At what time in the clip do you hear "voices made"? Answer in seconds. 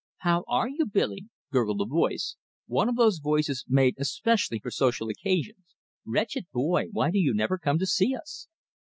3.19-3.93